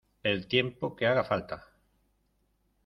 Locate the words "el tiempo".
0.23-0.95